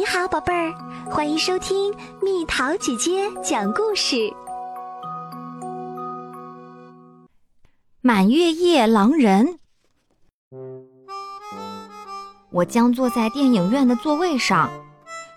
[0.00, 0.72] 你好，宝贝儿，
[1.10, 4.32] 欢迎收听蜜桃姐姐讲故事。
[8.00, 9.58] 满月夜狼人，
[12.50, 14.70] 我将坐在电影院的座位上，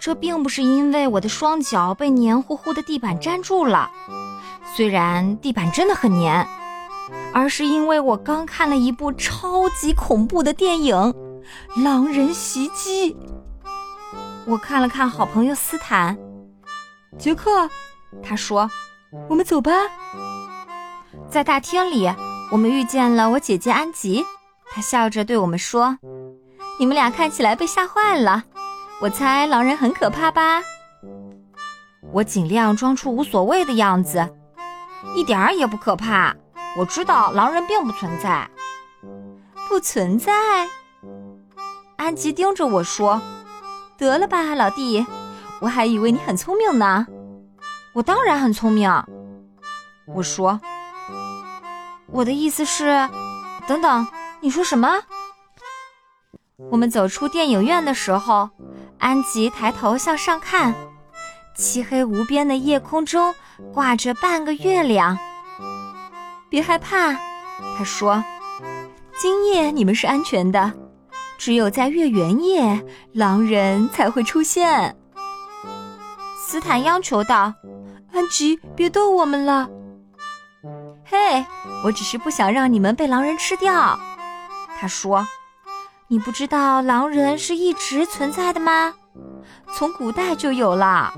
[0.00, 3.90] 这并不是因为我的双脚被黏糊糊的地板粘住了，
[4.74, 6.48] 虽然地板真的很黏，
[7.34, 10.96] 而是因为我刚看了一部超级恐怖的电影
[11.84, 13.12] 《狼人袭击》。
[14.48, 16.16] 我看了看好朋友斯坦，
[17.18, 17.68] 杰克，
[18.22, 18.70] 他说
[19.28, 19.72] ：“我们走吧。”
[21.28, 22.08] 在大厅里，
[22.52, 24.24] 我们遇见了我姐姐安吉，
[24.70, 25.98] 她笑着对我们说
[26.78, 28.44] ：“你们俩看起来被吓坏了，
[29.02, 30.62] 我猜狼人很可怕吧？”
[32.12, 34.32] 我尽量装出无所谓的样子，
[35.16, 36.32] 一点儿也不可怕。
[36.78, 38.48] 我知道狼人并不存在，
[39.68, 40.32] 不存在。
[41.96, 43.20] 安吉盯着我说。
[43.98, 45.06] 得了吧，老弟，
[45.60, 47.06] 我还以为你很聪明呢。
[47.94, 48.90] 我当然很聪明。
[50.06, 50.60] 我说，
[52.08, 53.08] 我的意思是，
[53.66, 54.06] 等等，
[54.40, 55.02] 你说什么？
[56.70, 58.48] 我们走出电影院的时候，
[58.98, 60.74] 安吉抬头向上看，
[61.56, 63.34] 漆黑无边的夜空中
[63.72, 65.18] 挂着半个月亮。
[66.48, 67.12] 别害怕，
[67.76, 68.22] 他说，
[69.20, 70.72] 今夜你们是安全的。
[71.38, 74.96] 只有在月圆夜，狼人才会出现。
[76.38, 77.52] 斯坦央求道
[78.12, 79.68] ：“安吉，别逗我们了。
[81.04, 81.44] ”“嘿，
[81.84, 83.98] 我只是不想让你们被狼人吃掉。”
[84.78, 85.26] 他说
[86.08, 88.94] ：“你不知道狼人是一直存在的吗？
[89.72, 91.12] 从古代就有了，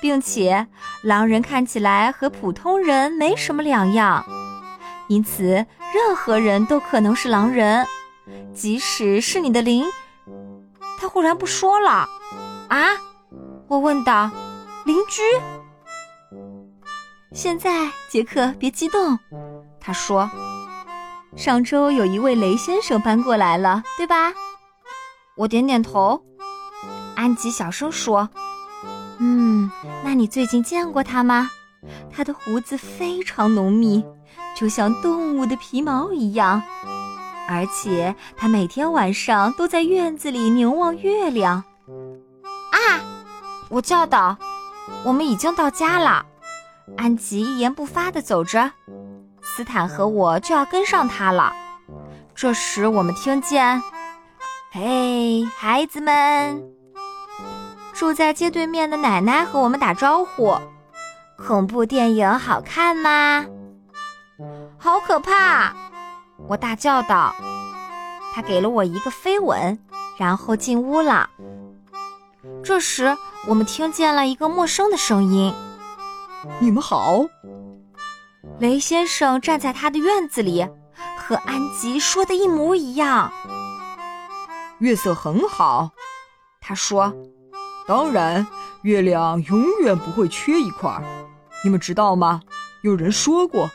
[0.00, 0.66] 并且
[1.02, 4.24] 狼人看起来和普通人没什么两样，
[5.08, 7.86] 因此任何人都可能是狼人。”
[8.54, 9.84] 即使是你的邻，
[10.98, 12.08] 他忽然不说了。
[12.68, 12.88] 啊，
[13.68, 14.30] 我问道
[14.84, 15.22] ：“邻居？”
[17.32, 19.18] 现在，杰克，别激动。
[19.80, 20.30] 他说
[21.36, 24.32] ：“上周有一位雷先生搬过来了，对吧？”
[25.36, 26.20] 我点点头。
[27.14, 28.28] 安吉小声说
[29.18, 29.70] ：“嗯，
[30.04, 31.50] 那你最近见过他吗？
[32.12, 34.04] 他的胡子非常浓密，
[34.56, 36.62] 就像动物的皮毛一样。”
[37.48, 41.64] 而且他每天晚上都在院子里凝望月亮。
[42.70, 43.00] 啊！
[43.70, 44.36] 我叫道
[45.04, 46.24] ：“我们已经到家了。”
[46.96, 48.70] 安吉一言不发地走着，
[49.42, 51.52] 斯坦和我就要跟上他了。
[52.34, 53.82] 这时我们听见
[54.72, 56.62] ：“嘿，孩子们！”
[57.92, 60.56] 住在街对面的奶奶和我们打招呼
[61.36, 63.44] ：“恐怖电影好看吗
[64.78, 65.74] ？”“好可怕！”
[66.46, 67.34] 我大叫道
[68.32, 69.78] ：“他给了我一个飞吻，
[70.16, 71.28] 然后进屋了。”
[72.62, 73.16] 这时，
[73.46, 75.52] 我们听见了一个陌生的声音
[76.60, 77.24] ：“你们好。”
[78.60, 80.66] 雷先生站在他的院子里，
[81.16, 83.32] 和安吉说的一模一样。
[84.78, 85.90] 月色很好，
[86.60, 87.12] 他说
[87.86, 88.46] ：“当然，
[88.82, 91.02] 月亮永远不会缺一块。
[91.64, 92.40] 你们知道吗？
[92.82, 93.68] 有人说过。”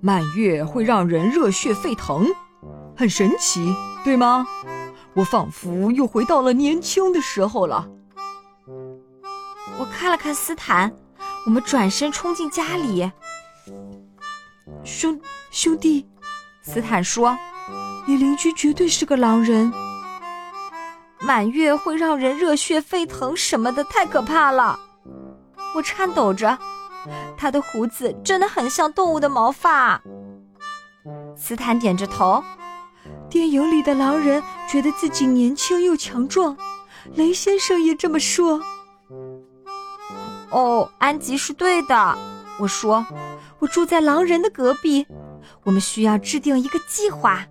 [0.00, 2.26] 满月会让人热血沸腾，
[2.96, 4.46] 很神奇，对吗？
[5.14, 7.88] 我仿佛又回到了年轻的时候了。
[9.78, 10.92] 我看了看斯坦，
[11.46, 13.10] 我们转身冲进家里。
[14.82, 15.20] 兄
[15.50, 16.06] 兄弟，
[16.62, 17.36] 斯坦说
[18.06, 19.72] ：“你邻居绝对是个狼人。
[21.20, 24.78] 满月会让人热血沸腾什么的，太可怕了。”
[25.74, 26.58] 我颤抖着。
[27.36, 30.00] 他的胡子真的很像动物的毛发。
[31.36, 32.42] 斯坦点着头。
[33.28, 36.56] 电影里的狼人觉得自己年轻又强壮，
[37.14, 38.60] 雷先生也这么说。
[40.50, 42.16] 哦，安吉是对的。
[42.60, 43.04] 我说，
[43.58, 45.06] 我住在狼人的隔壁，
[45.64, 47.44] 我们需要制定一个计划。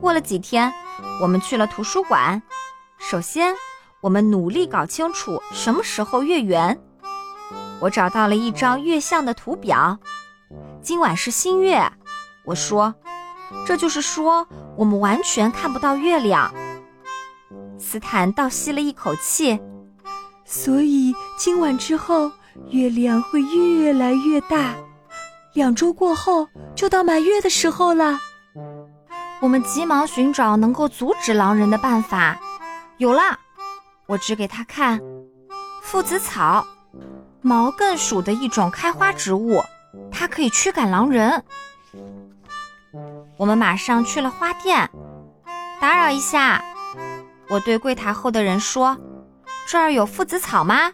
[0.00, 0.72] 过了几天，
[1.20, 2.40] 我们去了图书馆。
[2.98, 3.54] 首先，
[4.00, 6.80] 我们努力搞清楚什么时候月圆。
[7.82, 9.98] 我找到了一张月相的图表，
[10.80, 11.82] 今晚是新月。
[12.44, 12.94] 我说，
[13.66, 14.46] 这就是说
[14.76, 16.54] 我们完全看不到月亮。
[17.76, 19.60] 斯坦倒吸了一口气，
[20.44, 22.30] 所以今晚之后
[22.70, 24.76] 月亮会越来越大，
[25.52, 26.46] 两周过后
[26.76, 28.16] 就到满月的时候了。
[29.40, 32.38] 我们急忙寻找能够阻止狼人的办法。
[32.98, 33.40] 有了，
[34.06, 35.00] 我指给他看，
[35.82, 36.64] 附子草。
[37.42, 39.62] 毛茛属的一种开花植物，
[40.10, 41.44] 它可以驱赶狼人。
[43.36, 44.88] 我们马上去了花店。
[45.80, 46.64] 打扰一下，
[47.48, 48.96] 我对柜台后的人说
[49.66, 50.92] ：“这儿有附子草吗？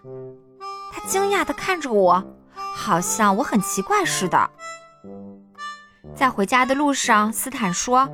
[0.90, 2.24] 他惊讶地看着我，
[2.54, 4.50] 好像我很奇怪似的。
[6.16, 8.08] 在回家的路上，斯坦说：“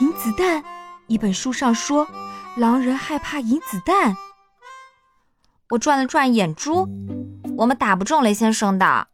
[0.00, 0.64] 银子弹。”
[1.08, 2.06] 一本书上说，
[2.56, 4.16] 狼人害怕银子弹。
[5.68, 6.88] 我转了转眼珠，
[7.62, 9.06] 我们打不中雷先生的。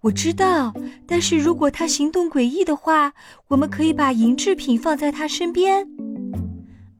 [0.00, 0.72] 我知道，
[1.06, 3.12] 但是如果他行动诡异的话，
[3.48, 5.86] 我们可以把银制品放在他身边。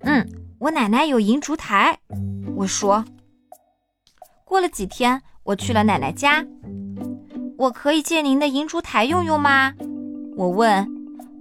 [0.01, 1.99] 嗯，我奶奶有银烛台。
[2.57, 3.03] 我说。
[4.45, 6.45] 过了几天，我去了奶奶家。
[7.57, 9.73] 我可以借您的银烛台用用吗？
[10.37, 10.87] 我问。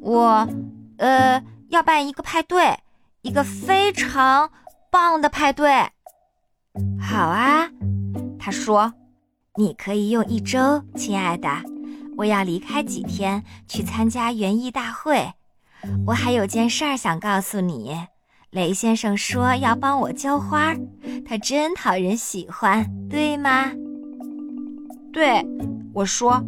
[0.02, 0.48] 我，
[0.98, 2.78] 呃，要办一个派对，
[3.22, 4.50] 一个非常
[4.90, 5.70] 棒的派对。
[7.00, 7.70] 好啊，
[8.44, 8.94] 他说。
[9.56, 11.48] 你可以用一周，亲爱的。
[12.18, 15.32] 我要离开几天去参加园艺大会。
[16.08, 17.96] 我还有件事儿想告诉你。
[18.50, 20.76] 雷先生说要帮我浇花，
[21.24, 23.72] 他真讨人喜欢，对吗？
[25.14, 25.46] 对，
[25.94, 26.44] 我说，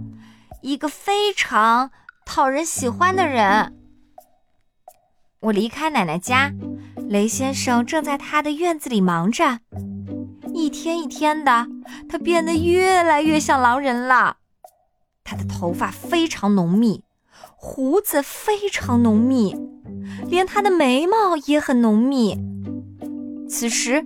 [0.62, 1.92] 一个非常
[2.26, 3.72] 讨人喜欢的人。
[5.40, 6.52] 我离开奶奶家，
[7.08, 9.60] 雷先生正在他的院子里忙着。
[10.56, 11.68] 一天一天的，
[12.08, 14.38] 他变得越来越像狼人了。
[15.22, 17.04] 他的头发非常浓密，
[17.58, 19.54] 胡子非常浓密，
[20.30, 22.38] 连他的眉毛也很浓密。
[23.50, 24.06] 此时，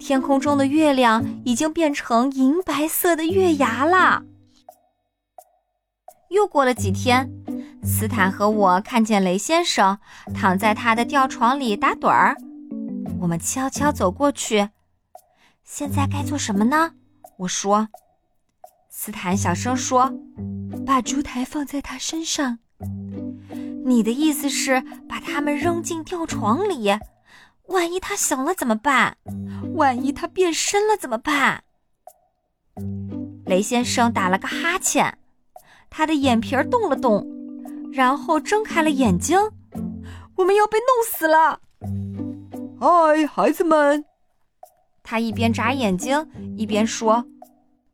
[0.00, 4.24] 天空中的月亮已经变成银白色的月牙了。
[6.28, 7.30] 又过了几天，
[7.84, 9.96] 斯坦和我看见雷先生
[10.34, 12.36] 躺在他的吊床里打盹儿，
[13.20, 14.70] 我们悄悄走过去。
[15.64, 16.92] 现在该做什么呢？
[17.38, 17.88] 我说。
[18.90, 20.12] 斯坦小声说
[20.86, 22.58] ：“把烛台放在他身上。”
[23.84, 26.90] 你的意思是把他们扔进吊床里？
[27.66, 29.16] 万一他醒了怎么办？
[29.74, 31.64] 万一他变身了怎么办？
[33.46, 35.18] 雷先生打了个哈欠，
[35.90, 37.26] 他的眼皮儿动了动，
[37.92, 39.38] 然后睁开了眼睛。
[40.36, 41.60] 我们要被弄死了！
[42.78, 44.04] 嗨，孩子们！
[45.04, 47.24] 他一边眨眼睛一边说：“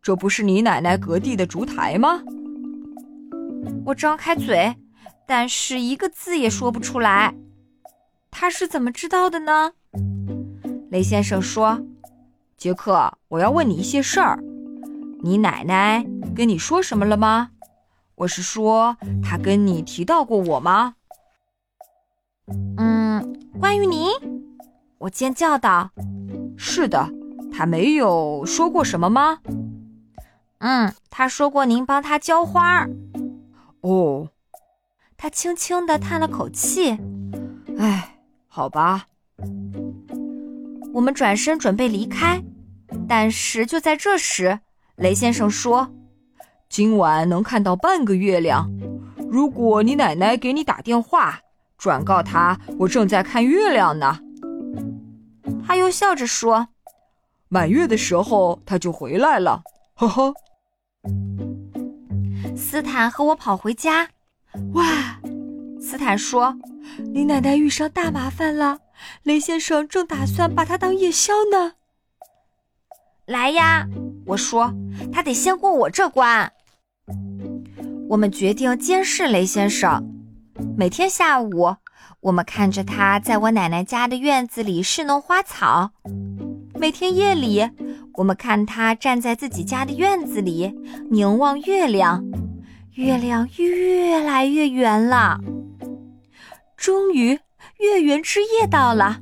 [0.00, 2.22] 这不是你奶奶隔壁的烛台吗？”
[3.84, 4.76] 我张开嘴，
[5.26, 7.34] 但是一个字也说不出来。
[8.30, 9.72] 他是怎么知道的呢？
[10.90, 11.80] 雷先生说
[12.56, 14.38] ：“杰克，我要问你一些事儿。
[15.22, 17.50] 你奶奶跟你说什么了吗？
[18.14, 20.94] 我是说，她跟你提到过我吗？”
[22.78, 24.08] 嗯，关于你，
[24.98, 25.90] 我尖叫道。
[26.62, 27.08] 是的，
[27.50, 29.38] 他没有说过什么吗？
[30.58, 32.86] 嗯，他说过您帮他浇花。
[33.80, 34.28] 哦，
[35.16, 36.98] 他轻轻地叹了口气。
[37.78, 39.06] 唉，好吧。
[40.92, 42.42] 我们转身准备离开，
[43.08, 44.60] 但是就在这时，
[44.96, 45.88] 雷先生说
[46.68, 48.70] ：“今晚能看到半个月亮。
[49.30, 51.40] 如果你奶奶给你打电话，
[51.78, 54.20] 转告她我正在看月亮呢。”
[55.70, 56.66] 他又笑着说
[57.46, 59.62] ：“满月的时候他就回来了。”
[59.94, 60.34] 呵呵。
[62.56, 64.08] 斯坦和我跑回家。
[64.74, 65.20] 哇！
[65.80, 66.58] 斯坦说
[67.14, 68.80] ：“你奶奶遇上大麻烦了，
[69.22, 71.74] 雷先生正打算把她当夜宵呢。”
[73.26, 73.86] 来呀！
[74.26, 74.74] 我说
[75.14, 76.52] ：“他得先过我这关。”
[78.10, 80.04] 我们决定监视雷先生，
[80.76, 81.76] 每天下午。
[82.22, 85.92] 我们看着他在我奶奶家的院子里侍弄花草，
[86.74, 87.66] 每天夜里，
[88.12, 90.70] 我们看他站在自己家的院子里
[91.10, 92.22] 凝望月亮，
[92.92, 95.40] 月亮越来越圆了。
[96.76, 97.40] 终于，
[97.78, 99.20] 月圆之夜到了。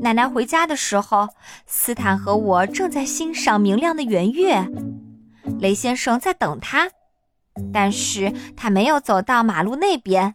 [0.00, 1.28] 奶奶回家的时候，
[1.66, 4.66] 斯坦和我正在欣赏明亮的圆月，
[5.60, 6.90] 雷先生在等他，
[7.70, 10.32] 但是他没有走到马路那边。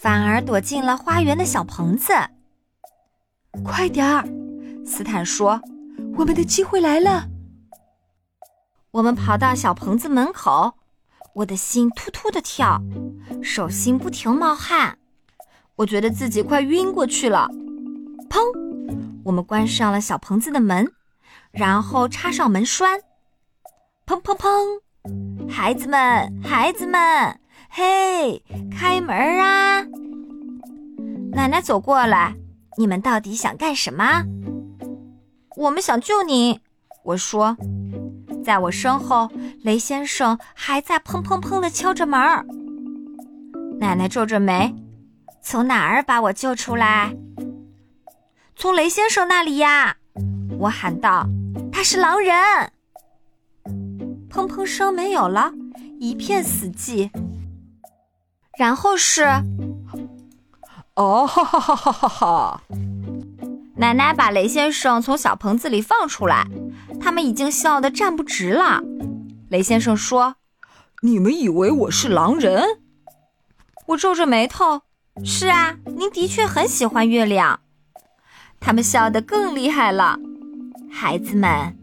[0.00, 2.12] 反而躲进了花园的小棚子。
[3.64, 4.24] 快点儿，
[4.86, 5.60] 斯坦说
[6.16, 7.26] ：“我们的机会来了。”
[8.92, 10.74] 我们跑到小棚子门口，
[11.34, 12.80] 我的心突突的跳，
[13.42, 14.96] 手心不停冒汗，
[15.74, 17.48] 我觉得自己快晕过去了。
[18.30, 18.38] 砰！
[19.24, 20.92] 我们关上了小棚子的门，
[21.50, 23.00] 然后插上门栓。
[24.06, 25.50] 砰砰砰！
[25.50, 27.40] 孩子们，孩子们！
[27.68, 29.84] 嘿，开门啊！
[31.32, 32.34] 奶奶走过来，
[32.76, 34.24] 你们到底想干什么？
[35.56, 36.60] 我们想救你。
[37.04, 37.56] 我说，
[38.44, 39.30] 在我身后，
[39.62, 42.44] 雷先生还在砰砰砰的敲着门儿。
[43.78, 44.74] 奶奶皱着眉，
[45.40, 47.14] 从哪儿把我救出来？
[48.56, 49.96] 从雷先生那里呀。
[50.58, 51.24] 我喊道
[51.70, 52.34] ：“他是狼人！”
[54.28, 55.52] 砰砰声没有了，
[56.00, 57.08] 一片死寂。
[58.58, 59.22] 然后是，
[60.96, 62.62] 哦哈哈哈哈哈哈！
[63.76, 66.44] 奶奶把雷先生从小棚子里放出来，
[67.00, 68.82] 他们已经笑得站不直了。
[69.48, 70.34] 雷先生说
[71.02, 72.80] ：“你们以为我是狼人？”
[73.86, 74.82] 我皱着眉头
[75.24, 77.60] ：“是啊，您的确很喜欢月亮。”
[78.58, 80.18] 他们笑得更厉害了。
[80.90, 81.78] 孩子们，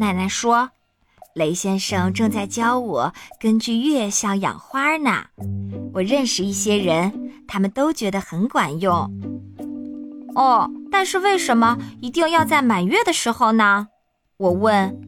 [0.00, 0.70] 奶奶说
[1.36, 5.26] ：“雷先生正在教我根据月相养花呢。
[5.92, 7.12] 我认识一些人，
[7.46, 8.94] 他们都觉得很管用。”
[10.34, 10.70] 哦。
[10.90, 13.88] 但是为什么一定要在满月的时候呢？
[14.38, 14.98] 我问。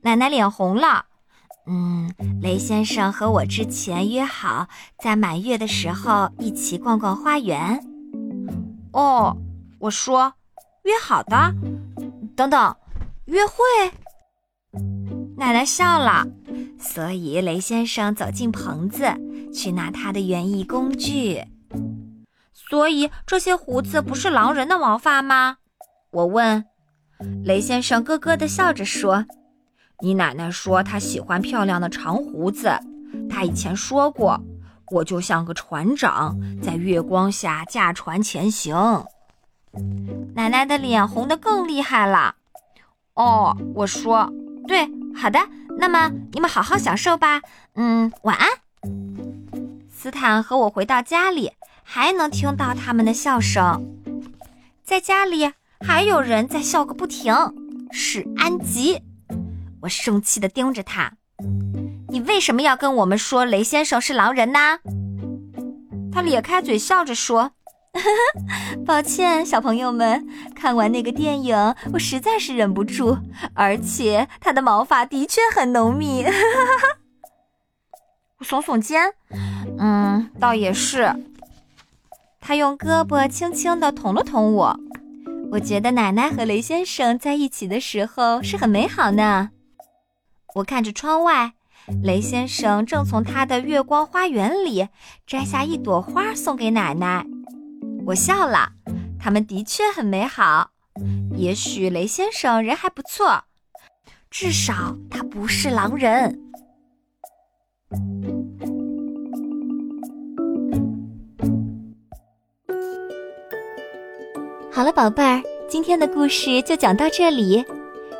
[0.00, 1.04] 奶奶脸红了。
[1.66, 4.66] 嗯，雷先生和我之前约好
[4.98, 7.84] 在满月的时候一起逛逛花园。
[8.92, 9.36] 哦，
[9.78, 10.32] 我说，
[10.84, 11.54] 约好的。
[12.34, 12.74] 等等，
[13.26, 13.54] 约会？
[15.40, 16.26] 奶奶笑了。
[16.78, 19.06] 所以雷先生走进棚子
[19.54, 21.42] 去拿他的园艺工具。
[22.52, 25.56] 所以这些胡子不是狼人的毛发吗？
[26.10, 26.66] 我问。
[27.42, 29.24] 雷先生咯咯地笑着说
[30.00, 32.78] ：“你奶奶说她喜欢漂亮的长胡子。
[33.28, 34.38] 她以前说过，
[34.90, 39.04] 我就像个船长，在月光下驾船前行。”
[40.36, 42.34] 奶奶的脸红得更厉害了。
[43.14, 44.30] 哦，我说，
[44.66, 44.88] 对，
[45.20, 45.38] 好的，
[45.78, 47.42] 那么你们好好享受吧。
[47.74, 48.48] 嗯，晚安。
[49.92, 51.52] 斯坦和我回到家里。
[51.92, 53.98] 还能听到他们的笑声，
[54.84, 55.50] 在家里
[55.84, 57.34] 还有人在笑个不停，
[57.90, 59.02] 是安吉。
[59.80, 61.14] 我生气地盯着他
[62.10, 64.78] ：“你为什么要跟我们说雷先生是狼人呢？”
[66.14, 67.50] 他咧开嘴笑着说
[68.86, 73.18] ：“抱歉，小朋友们，看完那个电影，我实在是忍不住，
[73.54, 76.24] 而且他的毛发的确很浓密。”
[78.38, 79.12] 我耸耸肩
[79.78, 81.14] ：“嗯，倒也是。”
[82.40, 84.80] 他用胳膊轻轻地捅了捅我，
[85.52, 89.50] 我觉得奶奶和雷先生在一起的时候是很美好呢。
[90.54, 91.52] 我看着窗外，
[92.02, 94.88] 雷先生正从他的月光花园里
[95.26, 97.26] 摘下一朵花送给奶奶。
[98.06, 98.68] 我笑了，
[99.18, 100.70] 他们的确很美好。
[101.36, 103.44] 也许雷先生人还不错，
[104.30, 106.38] 至少他不是狼人。
[114.72, 117.64] 好了，宝贝儿，今天的故事就讲到这里。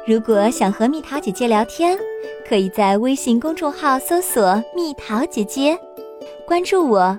[0.07, 1.99] 如果想和蜜桃姐姐聊天，
[2.49, 5.79] 可以在微信公众号搜索“蜜桃姐姐”，
[6.47, 7.19] 关注我，